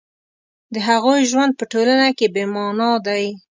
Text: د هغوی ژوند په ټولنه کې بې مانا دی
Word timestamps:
د 0.73 0.75
هغوی 0.87 1.19
ژوند 1.31 1.51
په 1.59 1.63
ټولنه 1.71 2.07
کې 2.17 2.27
بې 2.33 2.43
مانا 2.53 2.91
دی 3.07 3.25